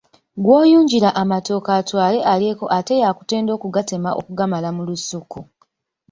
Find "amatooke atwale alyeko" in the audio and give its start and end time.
1.21-2.65